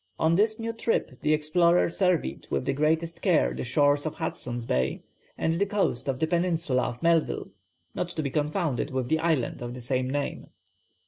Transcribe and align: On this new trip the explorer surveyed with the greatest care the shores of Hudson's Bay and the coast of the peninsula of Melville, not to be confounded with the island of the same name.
On 0.17 0.33
this 0.35 0.57
new 0.59 0.73
trip 0.73 1.21
the 1.21 1.31
explorer 1.31 1.87
surveyed 1.87 2.47
with 2.49 2.65
the 2.65 2.73
greatest 2.73 3.21
care 3.21 3.53
the 3.53 3.63
shores 3.63 4.03
of 4.03 4.15
Hudson's 4.15 4.65
Bay 4.65 5.03
and 5.37 5.53
the 5.53 5.65
coast 5.67 6.07
of 6.07 6.17
the 6.17 6.25
peninsula 6.25 6.87
of 6.87 7.03
Melville, 7.03 7.49
not 7.93 8.09
to 8.09 8.23
be 8.23 8.31
confounded 8.31 8.89
with 8.89 9.09
the 9.09 9.19
island 9.19 9.61
of 9.61 9.75
the 9.75 9.79
same 9.79 10.09
name. 10.09 10.47